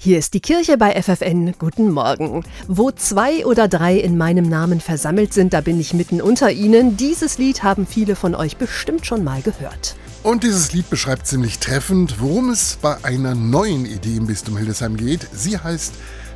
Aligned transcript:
Hier 0.00 0.16
ist 0.16 0.34
die 0.34 0.40
Kirche 0.40 0.78
bei 0.78 0.92
FFN. 1.02 1.54
Guten 1.58 1.90
Morgen. 1.90 2.44
Wo 2.68 2.92
zwei 2.92 3.44
oder 3.44 3.66
drei 3.66 3.96
in 3.96 4.16
meinem 4.16 4.48
Namen 4.48 4.80
versammelt 4.80 5.34
sind, 5.34 5.52
da 5.52 5.60
bin 5.60 5.80
ich 5.80 5.92
mitten 5.92 6.22
unter 6.22 6.52
ihnen. 6.52 6.96
Dieses 6.96 7.36
Lied 7.38 7.64
haben 7.64 7.84
viele 7.84 8.14
von 8.14 8.36
euch 8.36 8.58
bestimmt 8.58 9.06
schon 9.06 9.24
mal 9.24 9.42
gehört. 9.42 9.96
Und 10.22 10.42
dieses 10.42 10.72
Lied 10.72 10.90
beschreibt 10.90 11.26
ziemlich 11.26 11.58
treffend, 11.58 12.20
worum 12.20 12.50
es 12.50 12.78
bei 12.82 12.96
einer 13.04 13.34
neuen 13.34 13.86
Idee 13.86 14.16
im 14.16 14.26
Bistum 14.26 14.56
Hildesheim 14.56 14.96
geht. 14.96 15.26
Sie 15.32 15.56
heißt 15.56 15.94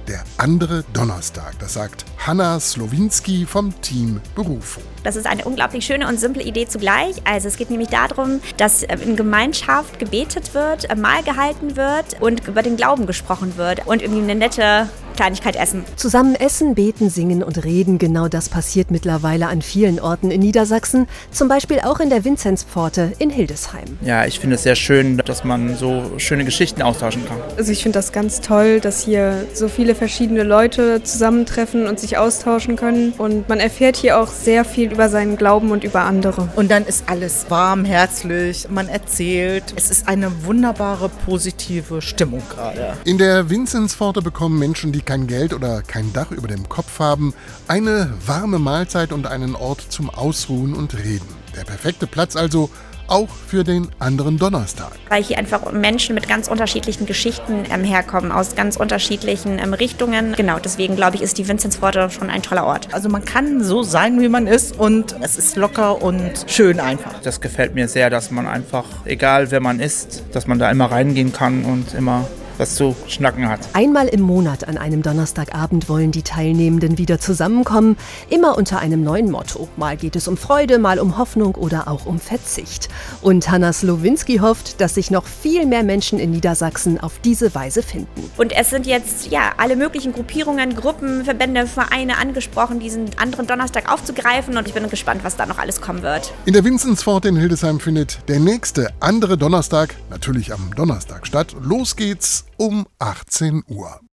der 0.08 0.24
andere 0.36 0.84
Donnerstag. 0.92 1.58
Das 1.58 1.74
sagt 1.74 2.04
Hanna 2.18 2.58
Slowinski 2.58 3.46
vom 3.46 3.78
Team 3.82 4.20
Berufung. 4.34 4.82
Das 5.02 5.16
ist 5.16 5.26
eine 5.26 5.44
unglaublich 5.44 5.84
schöne 5.84 6.08
und 6.08 6.18
simple 6.18 6.42
Idee 6.42 6.66
zugleich. 6.66 7.16
Also 7.24 7.48
es 7.48 7.56
geht 7.56 7.70
nämlich 7.70 7.88
darum, 7.88 8.40
dass 8.56 8.82
äh, 8.82 8.96
in 9.02 9.16
Gemeinschaft 9.16 9.98
gebetet 9.98 10.54
wird, 10.54 10.88
äh, 10.90 10.94
Mahl 10.94 11.22
gehalten 11.22 11.76
wird 11.76 12.20
und 12.20 12.46
über 12.46 12.62
den 12.62 12.76
Glauben 12.76 13.06
gesprochen 13.06 13.56
wird 13.56 13.86
und 13.86 14.02
irgendwie 14.02 14.22
eine 14.22 14.34
nette 14.34 14.88
Kleinigkeit 15.22 15.54
essen. 15.54 15.84
Zusammen 15.94 16.34
essen, 16.34 16.74
beten, 16.74 17.08
singen 17.08 17.44
und 17.44 17.62
reden, 17.64 17.98
genau 17.98 18.26
das 18.26 18.48
passiert 18.48 18.90
mittlerweile 18.90 19.46
an 19.46 19.62
vielen 19.62 20.00
Orten 20.00 20.32
in 20.32 20.40
Niedersachsen, 20.40 21.06
zum 21.30 21.46
Beispiel 21.46 21.78
auch 21.78 22.00
in 22.00 22.10
der 22.10 22.24
Vinzenzpforte 22.24 23.12
in 23.20 23.30
Hildesheim. 23.30 23.84
Ja, 24.00 24.26
ich 24.26 24.40
finde 24.40 24.56
es 24.56 24.64
sehr 24.64 24.74
schön, 24.74 25.18
dass 25.18 25.44
man 25.44 25.76
so 25.76 26.10
schöne 26.16 26.44
Geschichten 26.44 26.82
austauschen 26.82 27.24
kann. 27.24 27.36
Also 27.56 27.70
ich 27.70 27.84
finde 27.84 28.00
das 28.00 28.10
ganz 28.10 28.40
toll, 28.40 28.80
dass 28.80 29.04
hier 29.04 29.46
so 29.54 29.68
viele 29.68 29.94
verschiedene 29.94 30.42
Leute 30.42 31.04
zusammentreffen 31.04 31.86
und 31.86 32.00
sich 32.00 32.18
austauschen 32.18 32.74
können 32.74 33.12
und 33.16 33.48
man 33.48 33.60
erfährt 33.60 33.94
hier 33.94 34.18
auch 34.18 34.26
sehr 34.26 34.64
viel 34.64 34.90
über 34.90 35.08
seinen 35.08 35.36
Glauben 35.36 35.70
und 35.70 35.84
über 35.84 36.00
andere. 36.00 36.48
Und 36.56 36.68
dann 36.68 36.84
ist 36.84 37.04
alles 37.06 37.46
warm, 37.48 37.84
herzlich, 37.84 38.66
man 38.70 38.88
erzählt. 38.88 39.72
Es 39.76 39.88
ist 39.88 40.08
eine 40.08 40.44
wunderbare, 40.44 41.08
positive 41.24 42.02
Stimmung 42.02 42.42
gerade. 42.50 42.94
In 43.04 43.18
der 43.18 43.50
Vinzenzpforte 43.50 44.20
bekommen 44.20 44.58
Menschen, 44.58 44.90
die 44.90 45.11
kein 45.12 45.26
Geld 45.26 45.52
oder 45.52 45.82
kein 45.82 46.10
Dach 46.14 46.30
über 46.30 46.48
dem 46.48 46.70
Kopf 46.70 46.98
haben, 46.98 47.34
eine 47.68 48.14
warme 48.24 48.58
Mahlzeit 48.58 49.12
und 49.12 49.26
einen 49.26 49.54
Ort 49.54 49.82
zum 49.90 50.08
Ausruhen 50.08 50.72
und 50.72 50.96
Reden. 50.96 51.28
Der 51.54 51.64
perfekte 51.64 52.06
Platz 52.06 52.34
also 52.34 52.70
auch 53.08 53.28
für 53.28 53.62
den 53.62 53.88
anderen 53.98 54.38
Donnerstag. 54.38 54.92
Weil 55.10 55.22
hier 55.22 55.36
einfach 55.36 55.70
Menschen 55.70 56.14
mit 56.14 56.30
ganz 56.30 56.48
unterschiedlichen 56.48 57.04
Geschichten 57.04 57.64
ähm, 57.70 57.84
herkommen, 57.84 58.32
aus 58.32 58.56
ganz 58.56 58.78
unterschiedlichen 58.78 59.58
ähm, 59.58 59.74
Richtungen. 59.74 60.32
Genau, 60.34 60.58
deswegen 60.58 60.96
glaube 60.96 61.16
ich, 61.16 61.22
ist 61.22 61.36
die 61.36 61.46
Vinzenzpforte 61.46 62.08
schon 62.08 62.30
ein 62.30 62.40
toller 62.40 62.64
Ort. 62.64 62.88
Also 62.94 63.10
man 63.10 63.26
kann 63.26 63.62
so 63.62 63.82
sein, 63.82 64.18
wie 64.22 64.30
man 64.30 64.46
ist 64.46 64.78
und 64.78 65.14
es 65.20 65.36
ist 65.36 65.56
locker 65.56 66.00
und 66.00 66.46
schön 66.46 66.80
einfach. 66.80 67.20
Das 67.22 67.42
gefällt 67.42 67.74
mir 67.74 67.86
sehr, 67.86 68.08
dass 68.08 68.30
man 68.30 68.46
einfach, 68.46 68.86
egal 69.04 69.50
wer 69.50 69.60
man 69.60 69.78
ist, 69.78 70.22
dass 70.32 70.46
man 70.46 70.58
da 70.58 70.70
immer 70.70 70.90
reingehen 70.90 71.34
kann 71.34 71.66
und 71.66 71.92
immer 71.92 72.26
was 72.62 72.76
zu 72.76 72.94
schnacken 73.08 73.48
hat. 73.48 73.58
Einmal 73.72 74.06
im 74.06 74.20
Monat 74.20 74.68
an 74.68 74.78
einem 74.78 75.02
Donnerstagabend 75.02 75.88
wollen 75.88 76.12
die 76.12 76.22
Teilnehmenden 76.22 76.96
wieder 76.96 77.18
zusammenkommen, 77.18 77.96
immer 78.30 78.56
unter 78.56 78.78
einem 78.78 79.02
neuen 79.02 79.32
Motto. 79.32 79.68
Mal 79.76 79.96
geht 79.96 80.14
es 80.14 80.28
um 80.28 80.36
Freude, 80.36 80.78
mal 80.78 81.00
um 81.00 81.18
Hoffnung 81.18 81.56
oder 81.56 81.88
auch 81.88 82.06
um 82.06 82.20
Verzicht. 82.20 82.88
Und 83.20 83.50
Hanna 83.50 83.72
Slowinski 83.72 84.38
hofft, 84.38 84.80
dass 84.80 84.94
sich 84.94 85.10
noch 85.10 85.26
viel 85.26 85.66
mehr 85.66 85.82
Menschen 85.82 86.20
in 86.20 86.30
Niedersachsen 86.30 87.00
auf 87.00 87.18
diese 87.18 87.52
Weise 87.56 87.82
finden. 87.82 88.30
Und 88.36 88.52
es 88.52 88.70
sind 88.70 88.86
jetzt 88.86 89.32
ja 89.32 89.54
alle 89.56 89.74
möglichen 89.74 90.12
Gruppierungen, 90.12 90.76
Gruppen, 90.76 91.24
Verbände, 91.24 91.66
Vereine 91.66 92.18
angesprochen, 92.18 92.78
diesen 92.78 93.10
anderen 93.18 93.48
Donnerstag 93.48 93.92
aufzugreifen 93.92 94.56
und 94.56 94.68
ich 94.68 94.74
bin 94.74 94.88
gespannt, 94.88 95.24
was 95.24 95.34
da 95.34 95.46
noch 95.46 95.58
alles 95.58 95.80
kommen 95.80 96.02
wird. 96.02 96.32
In 96.46 96.52
der 96.52 96.62
Vinzenzpforte 96.62 97.26
in 97.26 97.36
Hildesheim 97.36 97.80
findet 97.80 98.20
der 98.28 98.38
nächste 98.38 98.90
andere 99.00 99.36
Donnerstag, 99.36 99.96
natürlich 100.10 100.52
am 100.52 100.70
Donnerstag 100.76 101.26
statt. 101.26 101.56
Los 101.60 101.96
geht's 101.96 102.44
um 102.56 102.86
18 102.98 103.64
Uhr. 103.68 104.00